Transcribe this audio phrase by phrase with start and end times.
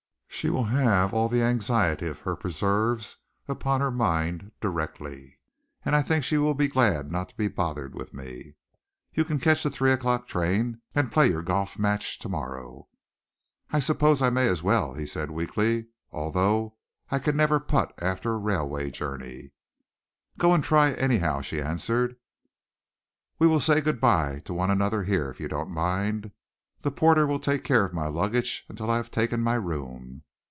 [0.33, 3.17] "She will have all the anxiety of her preserves
[3.47, 5.37] upon her mind directly,
[5.85, 8.55] and I think she will be glad not to be bothered with me.
[9.13, 12.87] You catch your three o'clock train, and play your golf match to morrow."
[13.69, 16.75] "I suppose I may as well," he said weakly, "although
[17.11, 19.51] I never can putt after a railway journey."
[20.39, 22.15] "Go and try, anyhow," she answered.
[23.37, 26.31] "We will say good bye to one another here, if you don't mind.
[26.81, 30.23] The porter will take care of my luggage until I have taken my room."